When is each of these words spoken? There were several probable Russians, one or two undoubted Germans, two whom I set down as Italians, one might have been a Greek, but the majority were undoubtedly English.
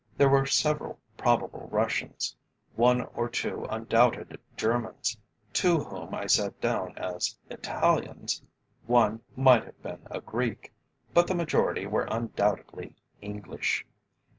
There 0.17 0.29
were 0.29 0.47
several 0.47 0.97
probable 1.15 1.69
Russians, 1.71 2.35
one 2.75 3.01
or 3.13 3.29
two 3.29 3.67
undoubted 3.69 4.39
Germans, 4.57 5.15
two 5.53 5.77
whom 5.77 6.15
I 6.15 6.25
set 6.25 6.59
down 6.59 6.97
as 6.97 7.37
Italians, 7.51 8.41
one 8.87 9.21
might 9.35 9.63
have 9.63 9.79
been 9.83 10.01
a 10.09 10.19
Greek, 10.19 10.73
but 11.13 11.27
the 11.27 11.35
majority 11.35 11.85
were 11.85 12.07
undoubtedly 12.09 12.95
English. 13.21 13.85